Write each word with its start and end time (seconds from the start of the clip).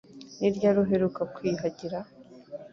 Ni 0.39 0.49
ryari 0.55 0.77
uheruka 0.83 1.21
kwiyuhagira? 1.33 1.99